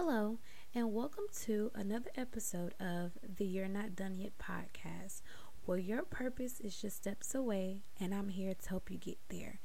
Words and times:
Hello, 0.00 0.38
and 0.76 0.94
welcome 0.94 1.24
to 1.40 1.72
another 1.74 2.08
episode 2.14 2.72
of 2.78 3.18
the 3.36 3.44
You're 3.44 3.66
Not 3.66 3.96
Done 3.96 4.16
Yet 4.16 4.38
podcast, 4.38 5.22
where 5.66 5.76
your 5.76 6.04
purpose 6.04 6.60
is 6.60 6.80
just 6.80 6.98
steps 6.98 7.34
away, 7.34 7.82
and 7.98 8.14
I'm 8.14 8.28
here 8.28 8.54
to 8.54 8.68
help 8.68 8.92
you 8.92 8.96
get 8.96 9.18
there. 9.28 9.58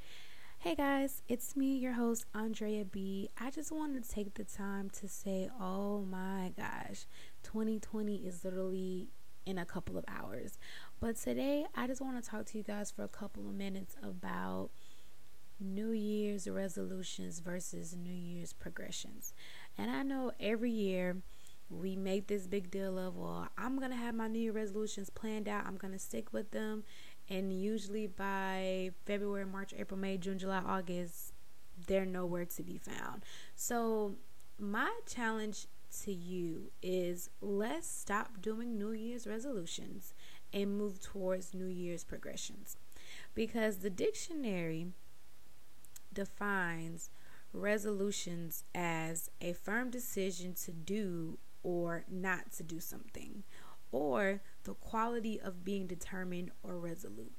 Hey 0.58 0.74
guys, 0.74 1.22
it's 1.28 1.54
me, 1.54 1.76
your 1.76 1.92
host, 1.92 2.26
Andrea 2.34 2.84
B. 2.84 3.30
I 3.40 3.52
just 3.52 3.70
wanted 3.70 4.02
to 4.02 4.10
take 4.10 4.34
the 4.34 4.42
time 4.42 4.90
to 4.98 5.06
say, 5.06 5.48
oh 5.60 6.02
my 6.02 6.52
gosh, 6.56 7.06
2020 7.44 8.16
is 8.16 8.44
literally 8.44 9.10
in 9.46 9.56
a 9.56 9.64
couple 9.64 9.96
of 9.96 10.04
hours. 10.08 10.58
But 10.98 11.14
today, 11.14 11.64
I 11.76 11.86
just 11.86 12.00
want 12.00 12.20
to 12.22 12.28
talk 12.28 12.46
to 12.46 12.58
you 12.58 12.64
guys 12.64 12.90
for 12.90 13.04
a 13.04 13.08
couple 13.08 13.48
of 13.48 13.54
minutes 13.54 13.94
about 14.02 14.70
New 15.60 15.92
Year's 15.92 16.48
resolutions 16.48 17.38
versus 17.38 17.96
New 17.96 18.12
Year's 18.12 18.52
progressions. 18.52 19.32
And 19.76 19.90
I 19.90 20.02
know 20.02 20.32
every 20.38 20.70
year 20.70 21.16
we 21.70 21.96
make 21.96 22.26
this 22.26 22.46
big 22.46 22.70
deal 22.70 22.98
of, 22.98 23.16
well, 23.16 23.48
I'm 23.58 23.78
going 23.78 23.90
to 23.90 23.96
have 23.96 24.14
my 24.14 24.28
New 24.28 24.38
Year 24.38 24.52
resolutions 24.52 25.10
planned 25.10 25.48
out. 25.48 25.66
I'm 25.66 25.76
going 25.76 25.92
to 25.92 25.98
stick 25.98 26.32
with 26.32 26.50
them. 26.50 26.84
And 27.28 27.52
usually 27.52 28.06
by 28.06 28.90
February, 29.06 29.46
March, 29.46 29.72
April, 29.76 29.98
May, 29.98 30.18
June, 30.18 30.38
July, 30.38 30.62
August, 30.64 31.32
they're 31.86 32.04
nowhere 32.04 32.44
to 32.44 32.62
be 32.62 32.78
found. 32.78 33.22
So, 33.56 34.16
my 34.58 34.92
challenge 35.06 35.66
to 36.02 36.12
you 36.12 36.70
is 36.82 37.30
let's 37.40 37.88
stop 37.88 38.40
doing 38.40 38.78
New 38.78 38.92
Year's 38.92 39.26
resolutions 39.26 40.14
and 40.52 40.78
move 40.78 41.00
towards 41.00 41.54
New 41.54 41.66
Year's 41.66 42.04
progressions. 42.04 42.76
Because 43.34 43.78
the 43.78 43.90
dictionary 43.90 44.88
defines 46.12 47.10
resolutions 47.54 48.64
as 48.74 49.30
a 49.40 49.52
firm 49.54 49.90
decision 49.90 50.52
to 50.54 50.72
do 50.72 51.38
or 51.62 52.04
not 52.10 52.52
to 52.52 52.62
do 52.62 52.80
something, 52.80 53.42
or 53.90 54.42
the 54.64 54.74
quality 54.74 55.40
of 55.40 55.64
being 55.64 55.86
determined 55.86 56.50
or 56.62 56.78
resolute. 56.78 57.32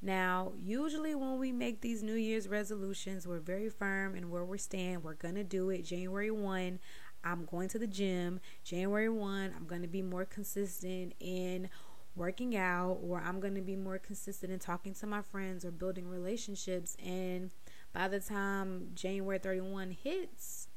Now, 0.00 0.52
usually 0.62 1.14
when 1.14 1.38
we 1.38 1.50
make 1.50 1.80
these 1.80 2.02
New 2.02 2.14
Year's 2.14 2.48
resolutions, 2.48 3.26
we're 3.26 3.40
very 3.40 3.68
firm 3.68 4.14
in 4.14 4.30
where 4.30 4.44
we're 4.44 4.58
staying. 4.58 5.02
We're 5.02 5.14
going 5.14 5.34
to 5.34 5.44
do 5.44 5.70
it 5.70 5.84
January 5.84 6.30
1. 6.30 6.78
I'm 7.24 7.44
going 7.46 7.68
to 7.70 7.78
the 7.78 7.86
gym. 7.86 8.40
January 8.64 9.08
1, 9.08 9.54
I'm 9.56 9.66
going 9.66 9.82
to 9.82 9.88
be 9.88 10.02
more 10.02 10.26
consistent 10.26 11.14
in 11.20 11.70
working 12.16 12.54
out, 12.54 12.98
or 13.02 13.20
I'm 13.20 13.40
going 13.40 13.54
to 13.54 13.62
be 13.62 13.76
more 13.76 13.98
consistent 13.98 14.52
in 14.52 14.58
talking 14.58 14.94
to 14.94 15.06
my 15.06 15.22
friends 15.22 15.64
or 15.64 15.70
building 15.70 16.06
relationships. 16.06 16.96
And 17.02 17.50
by 17.94 18.08
the 18.08 18.20
time 18.20 18.88
January 18.94 19.38
31 19.38 19.92
hits, 19.92 20.68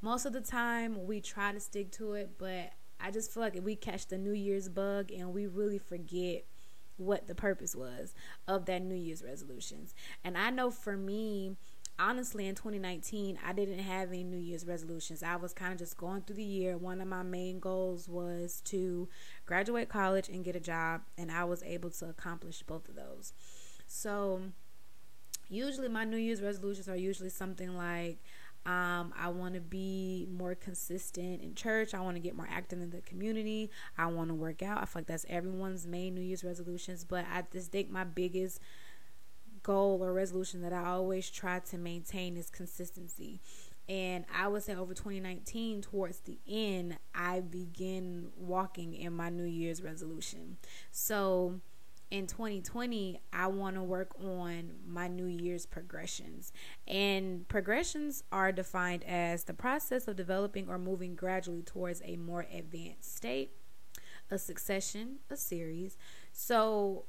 most 0.00 0.24
of 0.24 0.32
the 0.32 0.40
time 0.40 1.06
we 1.06 1.20
try 1.20 1.52
to 1.52 1.60
stick 1.60 1.90
to 1.92 2.14
it, 2.14 2.38
but 2.38 2.70
I 3.00 3.10
just 3.10 3.34
feel 3.34 3.42
like 3.42 3.56
if 3.56 3.64
we 3.64 3.76
catch 3.76 4.06
the 4.06 4.16
New 4.16 4.32
Year's 4.32 4.68
bug 4.68 5.10
and 5.10 5.34
we 5.34 5.46
really 5.46 5.78
forget 5.78 6.44
what 6.96 7.26
the 7.26 7.34
purpose 7.34 7.74
was 7.74 8.14
of 8.48 8.64
that 8.66 8.82
New 8.82 8.94
Year's 8.94 9.22
resolutions. 9.22 9.94
And 10.24 10.38
I 10.38 10.50
know 10.50 10.70
for 10.70 10.96
me, 10.96 11.56
honestly, 11.98 12.46
in 12.46 12.54
2019, 12.54 13.38
I 13.44 13.52
didn't 13.52 13.80
have 13.80 14.10
any 14.10 14.22
New 14.22 14.38
Year's 14.38 14.66
resolutions. 14.66 15.22
I 15.22 15.36
was 15.36 15.52
kind 15.52 15.72
of 15.72 15.78
just 15.78 15.98
going 15.98 16.22
through 16.22 16.36
the 16.36 16.44
year. 16.44 16.78
One 16.78 17.00
of 17.00 17.08
my 17.08 17.22
main 17.22 17.58
goals 17.58 18.08
was 18.08 18.60
to 18.66 19.08
graduate 19.44 19.88
college 19.88 20.28
and 20.28 20.44
get 20.44 20.56
a 20.56 20.60
job, 20.60 21.02
and 21.18 21.30
I 21.30 21.44
was 21.44 21.62
able 21.64 21.90
to 21.90 22.08
accomplish 22.08 22.62
both 22.62 22.88
of 22.88 22.94
those. 22.94 23.32
So, 23.86 24.40
usually 25.48 25.88
my 25.88 26.04
New 26.04 26.16
Year's 26.16 26.42
resolutions 26.42 26.88
are 26.88 26.96
usually 26.96 27.30
something 27.30 27.76
like 27.76 28.18
um, 28.66 29.14
I 29.16 29.28
want 29.28 29.54
to 29.54 29.60
be 29.60 30.26
more 30.28 30.56
consistent 30.56 31.40
in 31.40 31.54
church. 31.54 31.94
I 31.94 32.00
want 32.00 32.16
to 32.16 32.20
get 32.20 32.34
more 32.34 32.48
active 32.50 32.80
in 32.80 32.90
the 32.90 33.00
community. 33.00 33.70
I 33.96 34.06
want 34.06 34.28
to 34.28 34.34
work 34.34 34.60
out. 34.60 34.78
I 34.78 34.86
feel 34.86 35.00
like 35.00 35.06
that's 35.06 35.24
everyone's 35.28 35.86
main 35.86 36.16
New 36.16 36.20
Year's 36.20 36.42
resolutions. 36.42 37.04
But 37.04 37.26
I 37.32 37.44
just 37.52 37.70
think 37.70 37.90
my 37.90 38.02
biggest 38.02 38.60
goal 39.62 40.02
or 40.02 40.12
resolution 40.12 40.62
that 40.62 40.72
I 40.72 40.84
always 40.86 41.30
try 41.30 41.60
to 41.60 41.78
maintain 41.78 42.36
is 42.36 42.50
consistency. 42.50 43.40
And 43.88 44.24
I 44.36 44.48
would 44.48 44.64
say 44.64 44.74
over 44.74 44.94
2019, 44.94 45.82
towards 45.82 46.18
the 46.20 46.38
end, 46.48 46.98
I 47.14 47.40
begin 47.40 48.30
walking 48.36 48.94
in 48.94 49.12
my 49.12 49.28
New 49.28 49.44
Year's 49.44 49.80
resolution. 49.80 50.56
So, 50.90 51.60
in 52.10 52.26
2020, 52.26 53.20
I 53.32 53.46
want 53.48 53.76
to 53.76 53.82
work 53.82 54.12
on 54.22 54.70
my 54.86 55.08
New 55.08 55.26
Year's 55.26 55.66
progressions. 55.66 56.52
And 56.86 57.48
progressions 57.48 58.22
are 58.30 58.52
defined 58.52 59.04
as 59.04 59.44
the 59.44 59.54
process 59.54 60.06
of 60.06 60.16
developing 60.16 60.68
or 60.68 60.78
moving 60.78 61.14
gradually 61.16 61.62
towards 61.62 62.02
a 62.04 62.16
more 62.16 62.46
advanced 62.52 63.16
state, 63.16 63.52
a 64.30 64.38
succession, 64.38 65.16
a 65.30 65.36
series. 65.36 65.96
So, 66.32 67.06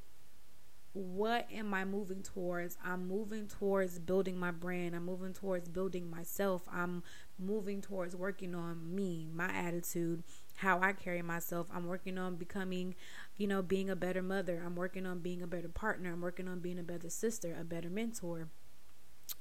what 0.94 1.48
am 1.54 1.76
I 1.76 1.86
moving 1.86 2.24
towards? 2.24 2.76
I'm 2.84 3.08
moving 3.08 3.48
towards 3.48 4.00
building 4.00 4.40
my 4.40 4.50
brand. 4.50 4.96
I'm 4.96 5.06
moving 5.06 5.34
towards 5.34 5.70
building 5.70 6.10
myself. 6.10 6.64
I'm 6.72 7.04
moving 7.38 7.82
towards 7.82 8.16
working 8.16 8.56
on 8.56 8.96
me, 8.96 9.30
my 9.32 9.50
attitude, 9.54 10.24
how 10.58 10.82
I 10.82 10.94
carry 10.94 11.22
myself. 11.22 11.68
I'm 11.74 11.86
working 11.86 12.18
on 12.18 12.36
becoming, 12.36 12.96
you 13.38 13.48
know, 13.48 13.62
being 13.62 13.90
a 13.90 13.96
better 13.96 14.24
mother. 14.24 14.62
I'm 14.66 14.76
working 14.76 15.06
on 15.06 15.20
being 15.20 15.42
a 15.42 15.48
better 15.48 15.70
partner. 15.70 16.12
I'm 16.12 16.22
working 16.22 16.48
on 16.48 16.60
being 16.60 16.80
a 16.80 16.84
better 16.84 17.10
sister, 17.10 17.56
a 17.60 17.64
better 17.64 17.90
mentor, 17.90 18.50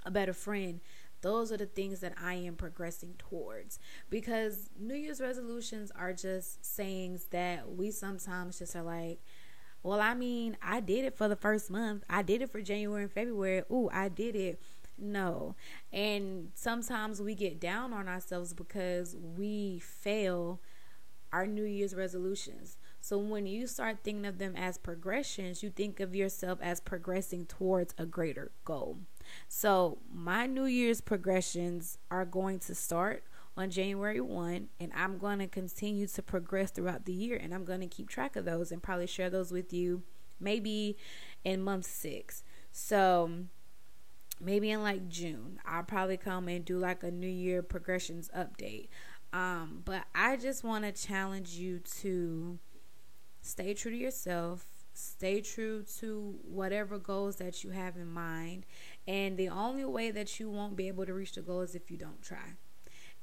a 0.04 0.10
better 0.10 0.34
friend. 0.34 0.81
Those 1.22 1.50
are 1.50 1.56
the 1.56 1.66
things 1.66 2.00
that 2.00 2.12
I 2.22 2.34
am 2.34 2.54
progressing 2.54 3.15
towards 3.19 3.78
because 4.10 4.69
New 4.78 4.94
Year's 4.94 5.21
resolutions 5.21 5.91
are 5.91 6.12
just 6.12 6.65
sayings 6.65 7.25
that 7.31 7.72
we 7.72 7.91
sometimes 7.91 8.59
just 8.59 8.77
are 8.77 8.83
like, 8.83 9.21
well, 9.83 10.00
I 10.00 10.15
mean, 10.15 10.59
I 10.62 10.81
did 10.81 11.06
it 11.06 11.16
for 11.16 11.28
the 11.28 11.37
first 11.37 11.71
month. 11.71 12.04
I 12.10 12.21
did 12.21 12.43
it 12.43 12.50
for 12.50 12.60
January 12.60 13.04
and 13.04 13.12
February. 13.12 13.62
Ooh, 13.71 13.88
I 13.91 14.09
did 14.09 14.37
it. 14.37 14.60
No. 14.98 15.54
And 15.93 16.50
sometimes 16.54 17.22
we 17.22 17.34
get 17.34 17.59
down 17.59 17.94
on 17.94 18.06
ourselves 18.06 18.53
because 18.53 19.16
we 19.16 19.78
fail 19.78 20.60
our 21.32 21.47
New 21.47 21.64
Year's 21.64 21.94
resolutions. 21.94 22.78
So 23.00 23.19
when 23.19 23.47
you 23.47 23.66
start 23.66 23.98
thinking 24.03 24.26
of 24.26 24.38
them 24.38 24.54
as 24.56 24.78
progressions, 24.78 25.62
you 25.62 25.70
think 25.70 26.00
of 26.00 26.14
yourself 26.14 26.59
as 26.62 26.81
progressing 26.81 27.47
towards 27.47 27.94
a 27.98 28.06
greater 28.06 28.50
goal. 28.64 28.98
So 29.48 29.98
my 30.12 30.47
New 30.47 30.65
Year's 30.65 31.00
progressions 31.00 31.98
are 32.10 32.25
going 32.25 32.59
to 32.60 32.75
start 32.75 33.25
on 33.56 33.70
January 33.70 34.20
1 34.20 34.69
and 34.81 34.92
I'm 34.94 35.19
going 35.19 35.38
to 35.38 35.47
continue 35.47 36.06
to 36.06 36.22
progress 36.22 36.70
throughout 36.70 37.04
the 37.04 37.12
year 37.12 37.36
and 37.36 37.54
I'm 37.54 37.65
going 37.65 37.81
to 37.81 37.86
keep 37.86 38.09
track 38.09 38.36
of 38.36 38.44
those 38.44 38.70
and 38.70 38.82
probably 38.82 39.06
share 39.06 39.31
those 39.31 39.50
with 39.50 39.72
you 39.72 40.03
maybe 40.38 40.97
in 41.44 41.62
month 41.62 41.86
6. 41.86 42.42
So 42.72 43.31
maybe 44.41 44.70
in 44.70 44.82
like 44.82 45.09
June, 45.09 45.60
I'll 45.65 45.82
probably 45.82 46.16
come 46.16 46.48
and 46.48 46.65
do 46.65 46.78
like 46.78 47.03
a 47.03 47.10
New 47.10 47.26
Year 47.26 47.62
progressions 47.62 48.31
update. 48.36 48.88
Um, 49.32 49.82
but 49.84 50.04
I 50.14 50.37
just 50.37 50.64
want 50.64 50.84
to 50.84 50.92
challenge 50.92 51.50
you 51.50 51.81
to 52.00 52.59
stay 53.42 53.75
true 53.75 53.91
to 53.91 53.97
yourself, 53.97 54.66
stay 54.94 55.41
true 55.41 55.84
to 55.98 56.38
whatever 56.42 56.98
goals 56.98 57.36
that 57.36 57.62
you 57.62 57.70
have 57.70 57.97
in 57.97 58.09
mind. 58.09 58.66
And 59.06 59.36
the 59.36 59.48
only 59.48 59.84
way 59.84 60.10
that 60.10 60.41
you 60.41 60.50
won't 60.50 60.76
be 60.76 60.88
able 60.88 61.06
to 61.06 61.15
reach 61.15 61.34
the 61.34 61.42
goal 61.42 61.60
is 61.60 61.75
if 61.75 61.91
you 61.91 61.97
don't 61.97 62.22
try. 62.22 62.54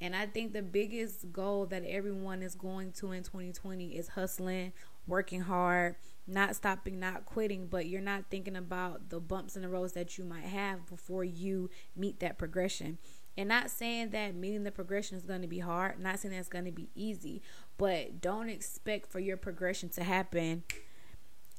And 0.02 0.16
I 0.16 0.26
think 0.26 0.54
the 0.54 0.62
biggest 0.62 1.32
goal 1.32 1.66
that 1.68 1.86
everyone 1.86 2.42
is 2.42 2.56
going 2.56 2.92
to 2.94 3.12
in 3.12 3.24
2020 3.24 3.96
is 3.96 4.10
hustling, 4.10 4.74
working 5.08 5.42
hard, 5.42 5.96
not 6.28 6.56
stopping, 6.56 7.00
not 7.00 7.26
quitting, 7.26 7.68
but 7.68 7.86
you're 7.86 8.02
not 8.02 8.26
thinking 8.30 8.56
about 8.56 9.10
the 9.10 9.20
bumps 9.20 9.56
in 9.56 9.62
the 9.62 9.70
roads 9.70 9.94
that 9.94 10.18
you 10.18 10.26
might 10.26 10.44
have 10.44 10.86
before 10.88 11.24
you 11.24 11.70
meet 11.96 12.20
that 12.20 12.38
progression. 12.38 12.98
And 13.38 13.50
not 13.50 13.72
saying 13.72 14.12
that 14.12 14.36
meeting 14.36 14.64
the 14.64 14.72
progression 14.72 15.18
is 15.18 15.24
going 15.24 15.42
to 15.42 15.48
be 15.48 15.60
hard, 15.60 16.00
not 16.00 16.20
saying 16.20 16.36
that's 16.36 16.50
going 16.50 16.66
to 16.66 16.72
be 16.72 16.90
easy, 16.96 17.42
but 17.78 18.22
don't 18.22 18.50
expect 18.50 19.12
for 19.12 19.20
your 19.20 19.38
progression 19.38 19.90
to 19.90 20.04
happen 20.04 20.64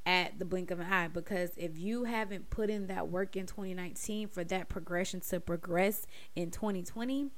at 0.07 0.39
the 0.39 0.45
blink 0.45 0.71
of 0.71 0.81
an 0.81 0.87
eye 0.87 1.09
because 1.09 1.51
if 1.57 1.79
you 1.79 2.05
haven't 2.05 2.51
put 2.51 2.69
in 2.71 2.87
that 2.89 3.09
work 3.09 3.37
in 3.37 3.47
2019 3.47 4.29
for 4.29 4.45
that 4.45 4.69
progression 4.69 5.21
to 5.21 5.41
progress 5.41 6.07
in 6.37 6.51
2020, 6.51 7.31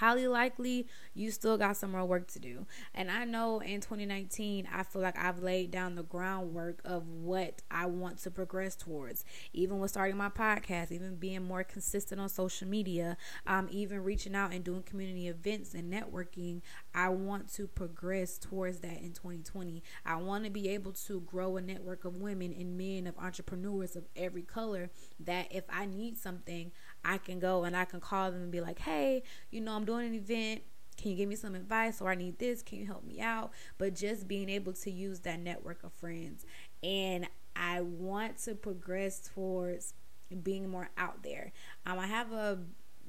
highly 0.00 0.26
likely 0.26 0.86
you 1.12 1.30
still 1.30 1.58
got 1.58 1.76
some 1.76 1.92
more 1.92 2.06
work 2.06 2.26
to 2.26 2.38
do. 2.38 2.66
And 2.94 3.10
I 3.10 3.26
know 3.26 3.60
in 3.60 3.82
2019, 3.82 4.66
I 4.72 4.82
feel 4.82 5.02
like 5.02 5.18
I've 5.18 5.42
laid 5.42 5.70
down 5.70 5.94
the 5.94 6.02
groundwork 6.02 6.80
of 6.86 7.06
what 7.06 7.60
I 7.70 7.84
want 7.84 8.16
to 8.22 8.30
progress 8.30 8.74
towards. 8.74 9.26
Even 9.52 9.78
with 9.78 9.90
starting 9.90 10.16
my 10.16 10.30
podcast, 10.30 10.90
even 10.90 11.16
being 11.16 11.44
more 11.44 11.64
consistent 11.64 12.18
on 12.18 12.30
social 12.30 12.66
media, 12.66 13.18
um, 13.46 13.68
even 13.70 14.02
reaching 14.02 14.34
out 14.34 14.54
and 14.54 14.64
doing 14.64 14.82
community 14.82 15.28
events 15.28 15.74
and 15.74 15.92
networking, 15.92 16.62
I 16.94 17.08
want 17.10 17.52
to 17.54 17.66
progress 17.66 18.38
towards 18.38 18.80
that 18.80 19.00
in 19.00 19.12
2020. 19.12 19.82
I 20.04 20.16
want 20.16 20.44
to 20.44 20.50
be 20.50 20.68
able 20.68 20.92
to 20.92 21.20
grow 21.20 21.56
a 21.56 21.60
network 21.60 22.04
of 22.04 22.16
women 22.16 22.52
and 22.52 22.76
men, 22.76 23.06
of 23.06 23.18
entrepreneurs 23.18 23.96
of 23.96 24.06
every 24.16 24.42
color 24.42 24.90
that 25.20 25.48
if 25.50 25.64
I 25.70 25.86
need 25.86 26.18
something, 26.18 26.72
I 27.04 27.18
can 27.18 27.38
go 27.38 27.64
and 27.64 27.76
I 27.76 27.84
can 27.84 28.00
call 28.00 28.30
them 28.30 28.42
and 28.42 28.52
be 28.52 28.60
like, 28.60 28.80
hey, 28.80 29.22
you 29.50 29.60
know, 29.60 29.72
I'm 29.72 29.84
doing 29.84 30.08
an 30.08 30.14
event. 30.14 30.62
Can 30.96 31.12
you 31.12 31.16
give 31.16 31.28
me 31.28 31.36
some 31.36 31.54
advice? 31.54 32.00
Or 32.00 32.10
I 32.10 32.14
need 32.14 32.38
this. 32.38 32.62
Can 32.62 32.78
you 32.78 32.86
help 32.86 33.04
me 33.04 33.20
out? 33.20 33.52
But 33.78 33.94
just 33.94 34.28
being 34.28 34.48
able 34.50 34.72
to 34.74 34.90
use 34.90 35.20
that 35.20 35.40
network 35.40 35.82
of 35.82 35.92
friends. 35.92 36.44
And 36.82 37.26
I 37.56 37.80
want 37.80 38.38
to 38.44 38.54
progress 38.54 39.30
towards 39.34 39.94
being 40.42 40.68
more 40.68 40.90
out 40.96 41.22
there. 41.22 41.52
Um, 41.86 41.98
I 41.98 42.06
have 42.06 42.32
a 42.32 42.58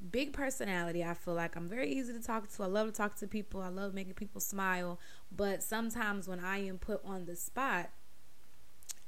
big 0.10 0.34
personality. 0.34 1.04
I 1.04 1.14
feel 1.14 1.34
like 1.34 1.56
I'm 1.56 1.68
very 1.68 1.92
easy 1.92 2.14
to 2.14 2.22
talk 2.22 2.52
to. 2.56 2.64
I 2.64 2.68
love 2.68 2.88
to 2.88 2.94
talk 2.94 3.16
to 3.18 3.28
people. 3.28 3.62
I 3.62 3.70
love 3.70 3.94
making 3.94 4.14
people 4.14 4.42
smile. 4.42 5.00
But 5.36 5.62
sometimes 5.62 6.28
when 6.28 6.40
I 6.40 6.60
am 6.66 6.78
put 6.78 7.02
on 7.06 7.26
the 7.26 7.36
spot, 7.36 7.90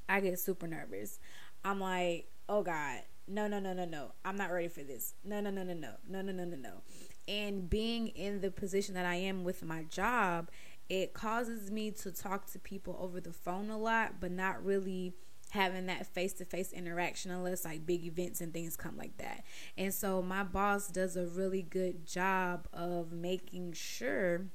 I 0.07 0.19
get 0.19 0.39
super 0.39 0.67
nervous. 0.67 1.19
I'm 1.65 1.79
like, 1.79 2.29
oh 2.49 2.61
God, 2.61 2.99
no, 3.27 3.47
no, 3.47 3.59
no, 3.59 3.73
no, 3.73 3.85
no. 3.85 4.11
I'm 4.25 4.35
not 4.35 4.51
ready 4.51 4.67
for 4.67 4.83
this. 4.83 5.15
No, 5.23 5.39
no, 5.39 5.49
no, 5.49 5.63
no, 5.63 5.73
no, 5.73 5.93
no, 6.07 6.21
no, 6.21 6.31
no, 6.31 6.45
no, 6.45 6.57
no. 6.57 6.81
And 7.27 7.69
being 7.69 8.09
in 8.09 8.41
the 8.41 8.51
position 8.51 8.93
that 8.95 9.05
I 9.05 9.15
am 9.15 9.43
with 9.43 9.63
my 9.63 9.83
job, 9.83 10.49
it 10.89 11.13
causes 11.13 11.71
me 11.71 11.91
to 11.91 12.11
talk 12.11 12.51
to 12.51 12.59
people 12.59 12.97
over 12.99 13.21
the 13.21 13.31
phone 13.31 13.69
a 13.69 13.77
lot, 13.77 14.19
but 14.19 14.31
not 14.31 14.63
really 14.63 15.13
having 15.53 15.85
that 15.85 16.07
face 16.07 16.33
to 16.33 16.43
face 16.43 16.73
interaction 16.73 17.29
unless 17.29 17.63
like 17.63 17.85
big 17.85 18.03
events 18.03 18.41
and 18.41 18.51
things 18.51 18.75
come 18.75 18.97
like 18.97 19.15
that. 19.17 19.43
And 19.77 19.93
so 19.93 20.19
my 20.19 20.43
boss 20.43 20.87
does 20.87 21.15
a 21.15 21.27
really 21.27 21.61
good 21.61 22.07
job 22.07 22.67
of 22.73 23.11
making 23.11 23.73
sure 23.73 24.47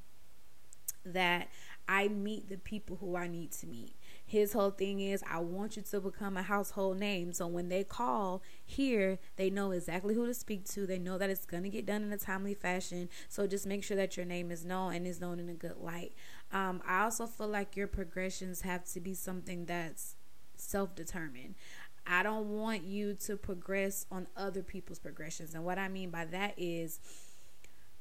that 1.05 1.49
I 1.89 2.09
meet 2.09 2.49
the 2.49 2.59
people 2.59 2.97
who 3.01 3.17
I 3.17 3.29
need 3.29 3.53
to 3.53 3.67
meet. 3.69 3.95
His 4.27 4.53
whole 4.53 4.73
thing 4.73 4.99
is, 4.99 5.23
I 5.31 5.39
want 5.39 5.77
you 5.77 5.83
to 5.83 6.01
become 6.01 6.37
a 6.37 6.43
household 6.43 6.99
name. 6.99 7.33
So 7.33 7.47
when 7.47 7.69
they 7.69 7.85
call 7.85 8.43
here, 8.65 9.21
they 9.37 9.51
know 9.51 9.71
exactly 9.71 10.15
who 10.15 10.27
to 10.27 10.35
speak 10.35 10.67
to. 10.71 10.85
They 10.85 10.99
know 10.99 11.17
that 11.17 11.31
it's 11.31 11.47
going 11.47 11.63
to 11.63 11.69
get 11.71 11.87
done 11.87 12.03
in 12.03 12.13
a 12.13 12.19
timely 12.19 12.55
fashion. 12.55 13.09
So 13.29 13.47
just 13.47 13.67
make 13.67 13.85
sure 13.85 13.97
that 13.97 14.17
your 14.17 14.27
name 14.27 14.51
is 14.51 14.65
known 14.65 14.97
and 14.97 15.07
is 15.07 15.21
known 15.21 15.39
in 15.39 15.49
a 15.49 15.55
good 15.55 15.77
light. 15.81 16.13
Um, 16.53 16.83
I 16.85 17.05
also 17.05 17.27
feel 17.27 17.49
like 17.49 17.77
your 17.77 17.87
progressions 17.87 18.63
have 18.63 18.85
to 18.87 19.01
be 19.01 19.15
something 19.15 19.67
that's 19.67 20.17
self 20.61 20.95
determined. 20.95 21.55
I 22.07 22.23
don't 22.23 22.49
want 22.49 22.85
you 22.85 23.15
to 23.27 23.37
progress 23.37 24.07
on 24.11 24.29
other 24.37 24.63
people's 24.63 24.99
progressions. 24.99 25.55
And 25.55 25.65
what 25.65 25.79
I 25.79 25.89
mean 25.89 26.11
by 26.11 26.25
that 26.27 26.55
is 26.57 27.01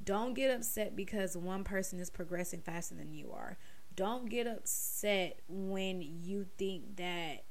don't 0.03 0.33
get 0.33 0.55
upset 0.55 0.95
because 0.95 1.35
one 1.35 1.63
person 1.63 1.99
is 1.99 2.09
progressing 2.09 2.61
faster 2.61 2.95
than 2.95 3.13
you 3.13 3.31
are. 3.33 3.57
Don't 3.95 4.29
get 4.29 4.47
upset 4.47 5.39
when 5.49 6.01
you 6.01 6.45
think 6.57 6.97
that 6.97 7.43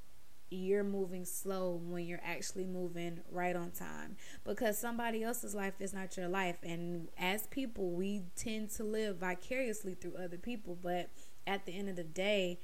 you're 0.51 0.85
moving 0.85 1.25
slow 1.25 1.81
when 1.85 2.07
you're 2.07 2.21
actually 2.25 2.67
moving 2.67 3.21
right 3.33 3.57
on 3.57 3.71
time 3.73 4.17
because 4.45 4.79
somebody 4.79 5.25
else's 5.25 5.57
life 5.57 5.75
is 5.81 5.93
not 5.93 6.17
your 6.17 6.29
life 6.29 6.57
and 6.63 7.09
as 7.19 7.49
people 7.49 7.91
we 7.91 8.23
tend 8.37 8.71
to 8.71 8.85
live 8.85 9.17
vicariously 9.17 9.95
through 9.95 10.15
other 10.17 10.39
people 10.39 10.79
but 10.81 11.11
at 11.49 11.67
the 11.67 11.77
end 11.77 11.89
of 11.89 11.97
the 11.97 12.05
day 12.05 12.61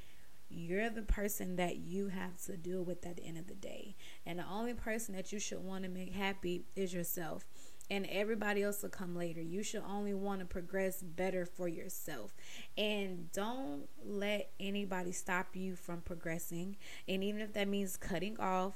you're 0.53 0.91
the 0.91 1.03
person 1.03 1.57
that 1.57 1.77
you 1.77 2.09
have 2.09 2.41
to 2.45 2.57
deal 2.57 2.83
with 2.83 3.05
at 3.07 3.17
the 3.17 3.25
end 3.25 3.39
of 3.39 3.47
the 3.47 3.55
day. 3.55 3.97
And 4.27 4.39
the 4.39 4.47
only 4.47 4.75
person 4.75 5.15
that 5.15 5.33
you 5.33 5.39
should 5.39 5.65
want 5.65 5.85
to 5.85 5.91
make 5.91 6.13
happy 6.13 6.65
is 6.77 6.93
yourself. 6.93 7.45
And 7.91 8.07
everybody 8.11 8.63
else 8.63 8.83
will 8.83 8.91
come 8.91 9.17
later. 9.17 9.43
You 9.43 9.63
should 9.63 9.83
only 9.87 10.15
want 10.15 10.41
to 10.41 10.47
progress 10.47 11.03
better 11.03 11.45
for 11.45 11.69
yourself. 11.69 12.35
And 12.79 13.31
don't 13.33 13.89
let 14.05 14.51
anybody 14.59 15.13
stop 15.13 15.55
you 15.55 15.77
from 15.77 16.01
progressing. 16.01 16.77
And 17.09 17.23
even 17.23 17.41
if 17.41 17.53
that 17.55 17.69
means 17.69 17.97
cutting 17.97 18.39
off 18.39 18.75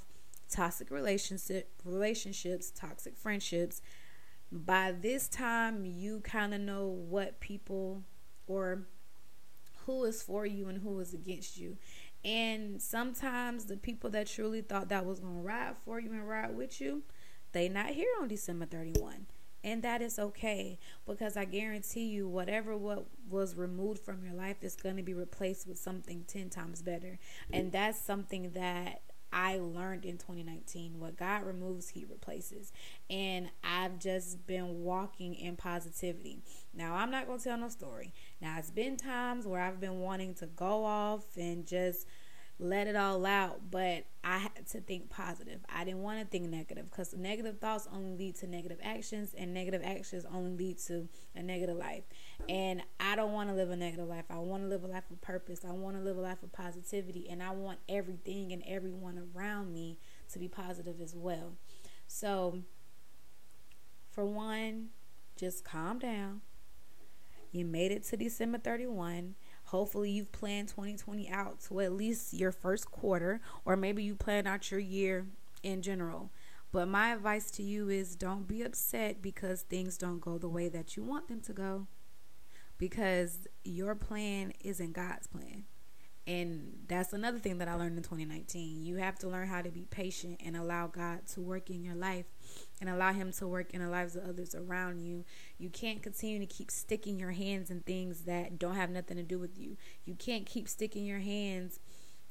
toxic 0.50 0.90
relationship 0.90 1.70
relationships, 1.84 2.70
toxic 2.70 3.16
friendships, 3.16 3.80
by 4.52 4.92
this 4.92 5.28
time 5.28 5.84
you 5.84 6.20
kind 6.20 6.54
of 6.54 6.60
know 6.60 6.86
what 6.86 7.40
people 7.40 8.02
or 8.46 8.86
who 9.86 10.04
is 10.04 10.22
for 10.22 10.44
you 10.44 10.68
and 10.68 10.82
who 10.82 10.98
is 11.00 11.14
against 11.14 11.56
you. 11.56 11.76
And 12.24 12.82
sometimes 12.82 13.66
the 13.66 13.76
people 13.76 14.10
that 14.10 14.26
truly 14.26 14.60
thought 14.60 14.88
that 14.88 15.06
was 15.06 15.20
going 15.20 15.36
to 15.36 15.40
ride 15.40 15.76
for 15.84 16.00
you 16.00 16.12
and 16.12 16.28
ride 16.28 16.56
with 16.56 16.80
you, 16.80 17.02
they 17.52 17.68
not 17.68 17.90
here 17.90 18.08
on 18.20 18.28
December 18.28 18.66
31. 18.66 19.26
And 19.62 19.82
that 19.82 20.02
is 20.02 20.18
okay 20.18 20.78
because 21.06 21.36
I 21.36 21.44
guarantee 21.44 22.04
you 22.06 22.28
whatever 22.28 22.76
what 22.76 23.06
was 23.28 23.56
removed 23.56 24.00
from 24.00 24.24
your 24.24 24.34
life 24.34 24.62
is 24.62 24.76
going 24.76 24.96
to 24.96 25.02
be 25.02 25.14
replaced 25.14 25.66
with 25.66 25.78
something 25.78 26.24
10 26.28 26.50
times 26.50 26.82
better. 26.82 27.18
And 27.52 27.72
that's 27.72 28.00
something 28.00 28.50
that 28.50 29.02
I 29.32 29.58
learned 29.58 30.04
in 30.04 30.18
2019. 30.18 30.98
What 30.98 31.16
God 31.16 31.44
removes, 31.44 31.88
He 31.88 32.04
replaces. 32.04 32.72
And 33.10 33.50
I've 33.62 33.98
just 33.98 34.46
been 34.46 34.82
walking 34.82 35.34
in 35.34 35.56
positivity. 35.56 36.42
Now, 36.74 36.94
I'm 36.94 37.10
not 37.10 37.26
going 37.26 37.38
to 37.38 37.44
tell 37.44 37.58
no 37.58 37.68
story. 37.68 38.12
Now, 38.40 38.56
it's 38.58 38.70
been 38.70 38.96
times 38.96 39.46
where 39.46 39.60
I've 39.60 39.80
been 39.80 40.00
wanting 40.00 40.34
to 40.34 40.46
go 40.46 40.84
off 40.84 41.24
and 41.36 41.66
just 41.66 42.06
let 42.58 42.86
it 42.86 42.96
all 42.96 43.26
out, 43.26 43.70
but 43.70 44.04
I 44.24 44.38
had 44.38 44.66
to 44.70 44.80
think 44.80 45.10
positive. 45.10 45.60
I 45.68 45.84
didn't 45.84 46.02
want 46.02 46.20
to 46.20 46.26
think 46.26 46.48
negative 46.48 46.90
because 46.90 47.12
negative 47.14 47.58
thoughts 47.58 47.86
only 47.92 48.16
lead 48.16 48.36
to 48.36 48.46
negative 48.46 48.78
actions, 48.82 49.34
and 49.36 49.52
negative 49.52 49.82
actions 49.84 50.24
only 50.32 50.52
lead 50.52 50.78
to 50.86 51.08
a 51.34 51.42
negative 51.42 51.76
life. 51.76 52.04
And 52.48 52.82
I 52.98 53.14
don't 53.14 53.32
want 53.32 53.50
to 53.50 53.54
live 53.54 53.70
a 53.70 53.76
negative 53.76 54.08
life. 54.08 54.24
I 54.30 54.38
want 54.38 54.62
to 54.62 54.68
live 54.68 54.84
a 54.84 54.86
life 54.86 55.10
of 55.10 55.20
purpose. 55.20 55.64
I 55.66 55.72
want 55.72 55.96
to 55.96 56.02
live 56.02 56.16
a 56.16 56.22
life 56.22 56.42
of 56.42 56.52
positivity, 56.52 57.28
and 57.28 57.42
I 57.42 57.50
want 57.50 57.78
everything 57.88 58.52
and 58.52 58.62
everyone 58.66 59.28
around 59.34 59.72
me 59.72 59.98
to 60.32 60.38
be 60.38 60.48
positive 60.48 61.00
as 61.00 61.14
well. 61.14 61.52
So, 62.08 62.60
for 64.10 64.24
one, 64.24 64.88
just 65.36 65.62
calm 65.62 65.98
down. 65.98 66.40
You 67.52 67.66
made 67.66 67.92
it 67.92 68.04
to 68.04 68.16
December 68.16 68.58
31 68.58 69.34
Hopefully, 69.66 70.10
you've 70.10 70.32
planned 70.32 70.68
2020 70.68 71.28
out 71.28 71.60
to 71.60 71.80
at 71.80 71.92
least 71.92 72.32
your 72.32 72.52
first 72.52 72.90
quarter, 72.90 73.40
or 73.64 73.76
maybe 73.76 74.02
you 74.02 74.14
plan 74.14 74.46
out 74.46 74.70
your 74.70 74.80
year 74.80 75.26
in 75.62 75.82
general. 75.82 76.30
But 76.72 76.88
my 76.88 77.12
advice 77.12 77.50
to 77.52 77.62
you 77.62 77.88
is 77.88 78.16
don't 78.16 78.46
be 78.46 78.62
upset 78.62 79.22
because 79.22 79.62
things 79.62 79.96
don't 79.96 80.20
go 80.20 80.38
the 80.38 80.48
way 80.48 80.68
that 80.68 80.96
you 80.96 81.02
want 81.02 81.28
them 81.28 81.40
to 81.42 81.52
go. 81.52 81.86
Because 82.78 83.48
your 83.64 83.94
plan 83.94 84.52
isn't 84.62 84.92
God's 84.92 85.26
plan. 85.26 85.64
And 86.26 86.72
that's 86.88 87.12
another 87.12 87.38
thing 87.38 87.58
that 87.58 87.68
I 87.68 87.74
learned 87.74 87.96
in 87.96 88.02
2019. 88.02 88.84
You 88.84 88.96
have 88.96 89.16
to 89.20 89.28
learn 89.28 89.46
how 89.46 89.62
to 89.62 89.70
be 89.70 89.86
patient 89.88 90.40
and 90.44 90.56
allow 90.56 90.88
God 90.88 91.26
to 91.34 91.40
work 91.40 91.70
in 91.70 91.84
your 91.84 91.94
life 91.94 92.26
and 92.80 92.90
allow 92.90 93.12
Him 93.12 93.32
to 93.34 93.46
work 93.46 93.72
in 93.72 93.80
the 93.80 93.88
lives 93.88 94.16
of 94.16 94.24
others 94.24 94.54
around 94.54 95.00
you. 95.00 95.24
You 95.58 95.70
can't 95.70 96.02
continue 96.02 96.40
to 96.40 96.46
keep 96.46 96.72
sticking 96.72 97.20
your 97.20 97.30
hands 97.30 97.70
in 97.70 97.80
things 97.80 98.22
that 98.22 98.58
don't 98.58 98.74
have 98.74 98.90
nothing 98.90 99.16
to 99.18 99.22
do 99.22 99.38
with 99.38 99.56
you. 99.56 99.76
You 100.04 100.14
can't 100.14 100.46
keep 100.46 100.68
sticking 100.68 101.06
your 101.06 101.20
hands 101.20 101.78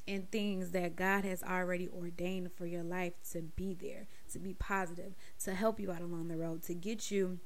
in 0.05 0.23
things 0.23 0.71
that 0.71 0.95
God 0.97 1.23
has 1.23 1.41
already 1.41 1.87
ordained 1.87 2.51
for 2.51 2.65
your 2.65 2.83
life 2.83 3.13
to 3.31 3.41
be 3.41 3.73
there, 3.73 4.07
to 4.33 4.39
be 4.39 4.53
positive, 4.53 5.15
to 5.43 5.53
help 5.55 5.79
you 5.79 5.91
out 5.91 6.01
along 6.01 6.27
the 6.27 6.37
road, 6.37 6.63
to 6.63 6.73
get 6.73 7.09
you 7.11 7.39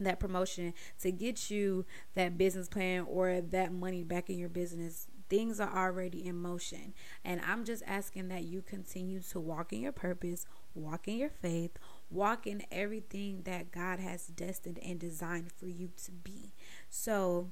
that 0.00 0.18
promotion, 0.18 0.74
to 1.00 1.12
get 1.12 1.50
you 1.50 1.84
that 2.14 2.38
business 2.38 2.68
plan 2.68 3.04
or 3.08 3.40
that 3.40 3.72
money 3.72 4.02
back 4.02 4.30
in 4.30 4.38
your 4.38 4.48
business 4.48 5.06
things 5.28 5.60
are 5.60 5.74
already 5.74 6.26
in 6.26 6.36
motion. 6.36 6.94
And 7.24 7.40
I'm 7.46 7.64
just 7.64 7.82
asking 7.86 8.28
that 8.28 8.44
you 8.44 8.62
continue 8.62 9.20
to 9.30 9.40
walk 9.40 9.72
in 9.72 9.80
your 9.80 9.92
purpose, 9.92 10.46
walk 10.74 11.08
in 11.08 11.16
your 11.16 11.30
faith, 11.30 11.72
walk 12.10 12.46
in 12.46 12.62
everything 12.70 13.42
that 13.44 13.70
God 13.70 14.00
has 14.00 14.26
destined 14.26 14.78
and 14.82 14.98
designed 14.98 15.52
for 15.52 15.66
you 15.66 15.90
to 16.04 16.12
be. 16.12 16.52
So, 16.88 17.50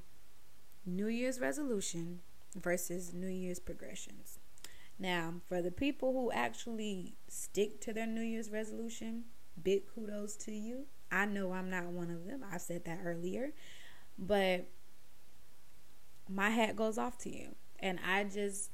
New 0.85 1.07
Year's 1.07 1.39
resolution 1.39 2.21
versus 2.55 3.13
New 3.13 3.27
Year's 3.27 3.59
progressions. 3.59 4.39
Now, 4.99 5.35
for 5.47 5.61
the 5.61 5.71
people 5.71 6.13
who 6.13 6.31
actually 6.31 7.15
stick 7.27 7.81
to 7.81 7.93
their 7.93 8.07
New 8.07 8.21
Year's 8.21 8.49
resolution, 8.49 9.25
big 9.61 9.83
kudos 9.93 10.35
to 10.37 10.51
you. 10.51 10.85
I 11.11 11.25
know 11.25 11.53
I'm 11.53 11.69
not 11.69 11.85
one 11.85 12.09
of 12.09 12.25
them. 12.25 12.43
I 12.51 12.57
said 12.57 12.85
that 12.85 12.99
earlier. 13.03 13.51
But 14.17 14.67
my 16.27 16.49
hat 16.49 16.75
goes 16.75 16.97
off 16.97 17.17
to 17.19 17.29
you. 17.29 17.55
And 17.79 17.99
I 18.05 18.23
just 18.23 18.71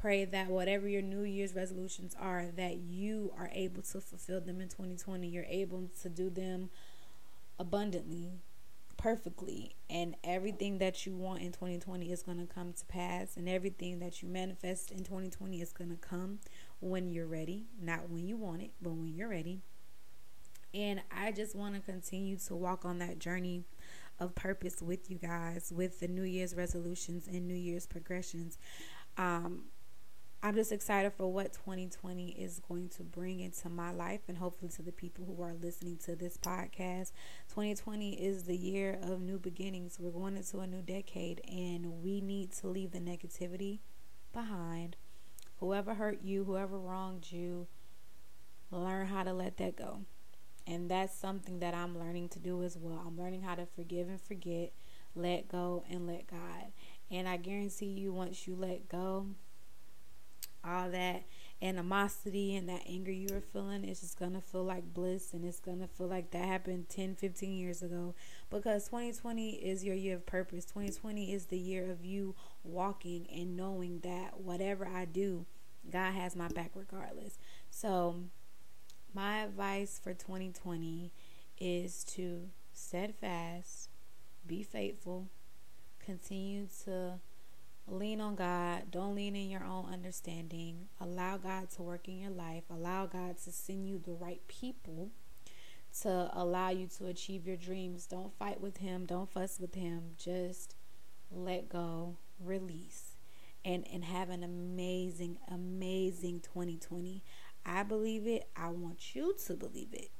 pray 0.00 0.24
that 0.24 0.48
whatever 0.48 0.88
your 0.88 1.02
New 1.02 1.22
Year's 1.22 1.54
resolutions 1.54 2.16
are, 2.18 2.46
that 2.56 2.78
you 2.78 3.32
are 3.38 3.50
able 3.52 3.82
to 3.82 4.00
fulfill 4.00 4.40
them 4.40 4.60
in 4.60 4.68
2020. 4.68 5.28
You're 5.28 5.44
able 5.44 5.88
to 6.02 6.08
do 6.08 6.28
them 6.28 6.70
abundantly, 7.58 8.32
perfectly, 8.96 9.76
and 9.88 10.16
everything 10.24 10.78
that 10.78 11.06
you 11.06 11.14
want 11.14 11.42
in 11.42 11.52
2020 11.52 12.10
is 12.10 12.22
going 12.22 12.38
to 12.38 12.52
come 12.52 12.72
to 12.72 12.84
pass, 12.86 13.36
and 13.36 13.48
everything 13.48 14.00
that 14.00 14.22
you 14.22 14.28
manifest 14.28 14.90
in 14.90 14.98
2020 14.98 15.60
is 15.60 15.72
going 15.72 15.90
to 15.90 15.96
come 15.96 16.40
when 16.80 17.10
you're 17.10 17.26
ready, 17.26 17.66
not 17.80 18.10
when 18.10 18.26
you 18.26 18.36
want 18.36 18.62
it, 18.62 18.72
but 18.82 18.90
when 18.90 19.14
you're 19.14 19.28
ready. 19.28 19.60
And 20.74 21.02
I 21.16 21.32
just 21.32 21.54
want 21.54 21.74
to 21.74 21.80
continue 21.80 22.36
to 22.46 22.54
walk 22.54 22.84
on 22.84 22.98
that 22.98 23.18
journey 23.18 23.64
of 24.18 24.34
purpose 24.34 24.80
with 24.82 25.10
you 25.10 25.18
guys 25.18 25.72
with 25.74 26.00
the 26.00 26.08
New 26.08 26.22
Year's 26.22 26.54
resolutions 26.54 27.26
and 27.26 27.46
New 27.46 27.54
Year's 27.54 27.86
progressions. 27.86 28.58
Um, 29.16 29.64
I'm 30.44 30.56
just 30.56 30.72
excited 30.72 31.12
for 31.12 31.32
what 31.32 31.52
2020 31.52 32.30
is 32.30 32.60
going 32.68 32.88
to 32.90 33.04
bring 33.04 33.38
into 33.38 33.68
my 33.68 33.92
life 33.92 34.22
and 34.26 34.36
hopefully 34.36 34.72
to 34.72 34.82
the 34.82 34.90
people 34.90 35.24
who 35.24 35.40
are 35.40 35.54
listening 35.54 35.98
to 35.98 36.16
this 36.16 36.36
podcast. 36.36 37.12
2020 37.50 38.14
is 38.14 38.42
the 38.42 38.56
year 38.56 38.98
of 39.04 39.20
new 39.20 39.38
beginnings. 39.38 39.98
We're 40.00 40.10
going 40.10 40.36
into 40.36 40.58
a 40.58 40.66
new 40.66 40.82
decade 40.82 41.42
and 41.48 42.02
we 42.02 42.20
need 42.20 42.50
to 42.54 42.66
leave 42.66 42.90
the 42.90 42.98
negativity 42.98 43.78
behind. 44.32 44.96
Whoever 45.60 45.94
hurt 45.94 46.22
you, 46.22 46.42
whoever 46.42 46.76
wronged 46.76 47.30
you, 47.30 47.68
learn 48.72 49.06
how 49.06 49.22
to 49.22 49.32
let 49.32 49.58
that 49.58 49.76
go. 49.76 50.00
And 50.66 50.90
that's 50.90 51.16
something 51.16 51.58
that 51.60 51.74
I'm 51.74 51.98
learning 51.98 52.28
to 52.30 52.38
do 52.38 52.62
as 52.62 52.76
well. 52.76 53.02
I'm 53.06 53.18
learning 53.18 53.42
how 53.42 53.54
to 53.56 53.66
forgive 53.66 54.08
and 54.08 54.20
forget, 54.20 54.72
let 55.14 55.48
go 55.48 55.84
and 55.90 56.06
let 56.06 56.26
God. 56.28 56.72
And 57.10 57.28
I 57.28 57.36
guarantee 57.36 57.86
you, 57.86 58.12
once 58.12 58.46
you 58.46 58.54
let 58.54 58.88
go, 58.88 59.26
all 60.64 60.90
that 60.90 61.24
animosity 61.60 62.56
and 62.56 62.68
that 62.68 62.82
anger 62.88 63.12
you 63.12 63.28
were 63.32 63.40
feeling 63.40 63.84
it's 63.84 64.00
just 64.00 64.18
gonna 64.18 64.40
feel 64.40 64.64
like 64.64 64.92
bliss 64.92 65.32
and 65.32 65.44
it's 65.44 65.60
gonna 65.60 65.86
feel 65.86 66.08
like 66.08 66.30
that 66.32 66.44
happened 66.44 66.88
10 66.88 67.14
15 67.14 67.56
years 67.56 67.82
ago 67.82 68.14
because 68.50 68.86
2020 68.86 69.50
is 69.50 69.84
your 69.84 69.94
year 69.94 70.16
of 70.16 70.26
purpose 70.26 70.64
2020 70.64 71.32
is 71.32 71.46
the 71.46 71.58
year 71.58 71.88
of 71.90 72.04
you 72.04 72.34
walking 72.64 73.26
and 73.32 73.56
knowing 73.56 74.00
that 74.00 74.40
whatever 74.40 74.86
i 74.86 75.04
do 75.04 75.46
god 75.90 76.12
has 76.12 76.34
my 76.34 76.48
back 76.48 76.72
regardless 76.74 77.38
so 77.70 78.16
my 79.14 79.40
advice 79.44 80.00
for 80.02 80.14
2020 80.14 81.12
is 81.58 82.04
to 82.04 82.48
steadfast 82.72 83.90
be 84.46 84.62
faithful 84.62 85.28
continue 86.04 86.66
to 86.84 87.20
lean 87.86 88.20
on 88.20 88.34
God. 88.34 88.90
Don't 88.90 89.14
lean 89.14 89.36
in 89.36 89.50
your 89.50 89.64
own 89.64 89.86
understanding. 89.92 90.88
Allow 91.00 91.38
God 91.38 91.70
to 91.70 91.82
work 91.82 92.08
in 92.08 92.18
your 92.18 92.30
life. 92.30 92.64
Allow 92.70 93.06
God 93.06 93.38
to 93.44 93.52
send 93.52 93.86
you 93.86 93.98
the 93.98 94.12
right 94.12 94.46
people 94.48 95.10
to 96.00 96.30
allow 96.32 96.70
you 96.70 96.86
to 96.86 97.06
achieve 97.06 97.46
your 97.46 97.56
dreams. 97.56 98.06
Don't 98.06 98.36
fight 98.38 98.60
with 98.60 98.78
Him. 98.78 99.04
Don't 99.04 99.30
fuss 99.30 99.60
with 99.60 99.74
Him. 99.74 100.12
Just 100.16 100.74
let 101.30 101.68
go, 101.68 102.16
release, 102.40 103.16
and, 103.64 103.86
and 103.92 104.04
have 104.04 104.30
an 104.30 104.42
amazing, 104.42 105.38
amazing 105.48 106.40
2020. 106.40 107.22
I 107.64 107.82
believe 107.82 108.26
it. 108.26 108.48
I 108.56 108.68
want 108.68 109.14
you 109.14 109.34
to 109.46 109.54
believe 109.54 109.92
it. 109.92 110.10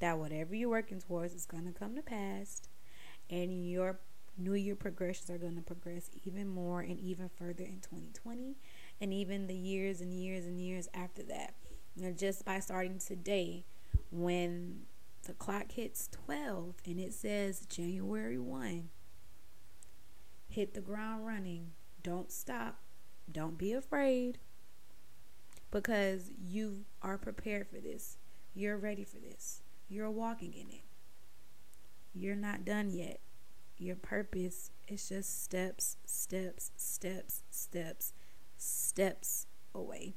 That 0.00 0.18
whatever 0.18 0.54
you're 0.54 0.68
working 0.68 1.00
towards 1.00 1.34
is 1.34 1.46
going 1.46 1.66
to 1.66 1.78
come 1.78 1.94
to 1.96 2.02
pass 2.02 2.62
and 3.30 3.68
your 3.68 4.00
New 4.36 4.54
Year 4.54 4.74
progressions 4.74 5.30
are 5.30 5.38
going 5.38 5.56
to 5.56 5.62
progress 5.62 6.10
even 6.24 6.48
more 6.48 6.80
and 6.80 6.98
even 6.98 7.28
further 7.28 7.62
in 7.62 7.80
2020 7.80 8.56
and 9.00 9.14
even 9.14 9.46
the 9.46 9.54
years 9.54 10.00
and 10.00 10.12
years 10.12 10.44
and 10.44 10.60
years 10.60 10.88
after 10.92 11.22
that. 11.24 11.54
You 11.94 12.04
know, 12.04 12.12
just 12.12 12.44
by 12.44 12.58
starting 12.58 12.98
today, 12.98 13.64
when 14.10 14.82
the 15.22 15.34
clock 15.34 15.72
hits 15.72 16.08
12 16.08 16.74
and 16.84 16.98
it 16.98 17.14
says 17.14 17.66
January 17.66 18.38
1, 18.38 18.88
hit 20.48 20.74
the 20.74 20.80
ground 20.80 21.26
running. 21.26 21.70
Don't 22.02 22.32
stop. 22.32 22.80
Don't 23.30 23.56
be 23.56 23.72
afraid 23.72 24.38
because 25.74 26.30
you 26.40 26.84
are 27.02 27.18
prepared 27.18 27.66
for 27.68 27.78
this. 27.78 28.16
You're 28.54 28.76
ready 28.76 29.02
for 29.02 29.18
this. 29.18 29.60
You're 29.88 30.10
walking 30.10 30.54
in 30.54 30.70
it. 30.70 30.84
You're 32.14 32.36
not 32.36 32.64
done 32.64 32.90
yet. 32.90 33.18
Your 33.76 33.96
purpose 33.96 34.70
is 34.86 35.08
just 35.08 35.42
steps, 35.42 35.96
steps, 36.06 36.70
steps, 36.76 37.42
steps, 37.50 38.12
steps 38.56 39.46
away. 39.74 40.14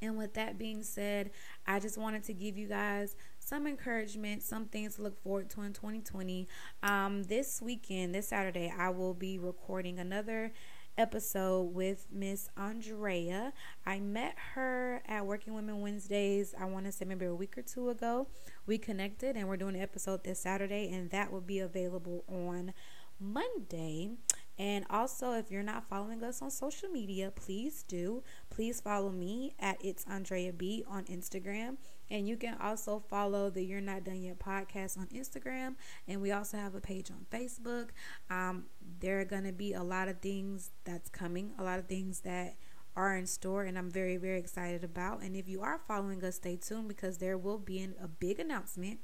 And 0.00 0.16
with 0.16 0.32
that 0.34 0.58
being 0.58 0.82
said, 0.82 1.30
I 1.66 1.78
just 1.78 1.98
wanted 1.98 2.24
to 2.24 2.32
give 2.32 2.56
you 2.56 2.68
guys 2.68 3.16
some 3.38 3.66
encouragement, 3.66 4.42
some 4.42 4.64
things 4.64 4.96
to 4.96 5.02
look 5.02 5.22
forward 5.22 5.50
to 5.50 5.62
in 5.62 5.74
2020. 5.74 6.48
Um, 6.82 7.24
this 7.24 7.60
weekend, 7.60 8.14
this 8.14 8.28
Saturday, 8.28 8.72
I 8.76 8.88
will 8.88 9.14
be 9.14 9.38
recording 9.38 9.98
another 9.98 10.52
episode 10.98 11.74
with 11.74 12.06
Miss 12.12 12.50
Andrea. 12.56 13.52
I 13.86 14.00
met 14.00 14.34
her 14.54 15.00
at 15.06 15.24
Working 15.24 15.54
Women 15.54 15.80
Wednesdays, 15.80 16.54
I 16.60 16.64
want 16.64 16.86
to 16.86 16.92
say 16.92 17.04
maybe 17.04 17.24
a 17.24 17.34
week 17.34 17.56
or 17.56 17.62
two 17.62 17.88
ago. 17.88 18.26
We 18.66 18.76
connected 18.76 19.36
and 19.36 19.48
we're 19.48 19.56
doing 19.56 19.76
an 19.76 19.80
episode 19.80 20.24
this 20.24 20.40
Saturday, 20.40 20.90
and 20.92 21.10
that 21.10 21.32
will 21.32 21.40
be 21.40 21.60
available 21.60 22.24
on 22.28 22.74
Monday. 23.20 24.10
And 24.58 24.84
also, 24.90 25.32
if 25.32 25.50
you're 25.52 25.62
not 25.62 25.88
following 25.88 26.24
us 26.24 26.42
on 26.42 26.50
social 26.50 26.88
media, 26.88 27.30
please 27.30 27.84
do. 27.84 28.24
Please 28.50 28.80
follow 28.80 29.10
me 29.10 29.54
at 29.60 29.82
It's 29.84 30.04
Andrea 30.10 30.52
B 30.52 30.84
on 30.88 31.04
Instagram. 31.04 31.76
And 32.10 32.28
you 32.28 32.36
can 32.36 32.56
also 32.60 33.02
follow 33.08 33.50
the 33.50 33.62
You're 33.62 33.80
Not 33.80 34.04
Done 34.04 34.22
Yet 34.22 34.38
podcast 34.38 34.98
on 34.98 35.06
Instagram. 35.08 35.74
And 36.06 36.20
we 36.20 36.32
also 36.32 36.56
have 36.56 36.74
a 36.74 36.80
page 36.80 37.10
on 37.10 37.26
Facebook. 37.30 37.88
Um, 38.30 38.64
there 39.00 39.20
are 39.20 39.24
going 39.24 39.44
to 39.44 39.52
be 39.52 39.74
a 39.74 39.82
lot 39.82 40.08
of 40.08 40.20
things 40.20 40.70
that's 40.84 41.10
coming, 41.10 41.52
a 41.58 41.64
lot 41.64 41.78
of 41.78 41.86
things 41.86 42.20
that 42.20 42.56
are 42.98 43.16
in 43.16 43.26
store, 43.26 43.62
and 43.62 43.78
I'm 43.78 43.90
very, 43.90 44.16
very 44.16 44.38
excited 44.38 44.82
about. 44.82 45.22
And 45.22 45.36
if 45.36 45.48
you 45.48 45.62
are 45.62 45.80
following 45.86 46.24
us, 46.24 46.34
stay 46.36 46.56
tuned 46.56 46.88
because 46.88 47.18
there 47.18 47.38
will 47.38 47.58
be 47.58 47.78
an, 47.78 47.94
a 48.02 48.08
big 48.08 48.40
announcement 48.40 48.98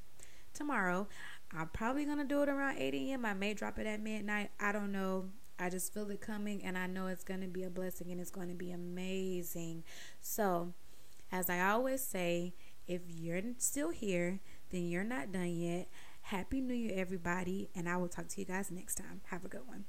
tomorrow. 0.53 1.07
I'm 1.57 1.69
probably 1.69 2.05
going 2.05 2.19
to 2.19 2.25
do 2.25 2.43
it 2.43 2.49
around 2.49 2.79
8 2.79 2.93
a.m. 2.93 3.25
I 3.25 3.35
may 3.35 3.55
drop 3.55 3.79
it 3.79 3.87
at 3.87 4.01
midnight. 4.01 4.51
I 4.59 4.73
don't 4.73 4.91
know. 4.91 5.27
I 5.61 5.71
just 5.71 5.95
feel 5.95 6.11
it 6.11 6.21
coming, 6.21 6.65
and 6.65 6.77
I 6.77 6.89
know 6.89 7.07
it's 7.07 7.23
going 7.23 7.43
to 7.43 7.47
be 7.47 7.63
a 7.63 7.71
blessing 7.71 8.11
and 8.11 8.21
it's 8.21 8.31
going 8.31 8.49
to 8.49 8.55
be 8.55 8.73
amazing. 8.73 9.85
So, 10.21 10.75
as 11.31 11.49
I 11.49 11.61
always 11.61 12.03
say, 12.03 12.55
if 12.87 13.03
you're 13.09 13.41
still 13.59 13.91
here, 13.91 14.41
then 14.71 14.89
you're 14.89 15.05
not 15.05 15.33
done 15.33 15.57
yet. 15.57 15.89
Happy 16.23 16.61
New 16.61 16.75
Year, 16.75 16.95
everybody, 16.97 17.69
and 17.75 17.89
I 17.89 17.97
will 17.97 18.09
talk 18.09 18.29
to 18.29 18.41
you 18.41 18.47
guys 18.47 18.71
next 18.71 18.95
time. 18.95 19.21
Have 19.27 19.45
a 19.45 19.49
good 19.49 19.67
one. 19.67 19.85